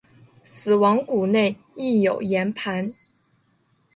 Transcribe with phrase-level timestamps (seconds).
[0.43, 2.91] 死亡谷内亦有盐磐。